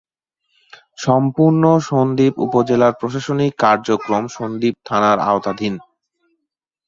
সম্পূর্ণ 0.99 1.63
সন্দ্বীপ 1.89 2.33
উপজেলার 2.45 2.93
প্রশাসনিক 2.99 3.51
কার্যক্রম 3.63 4.23
সন্দ্বীপ 4.37 4.75
থানার 4.85 5.17
আওতাধীন। 5.21 5.73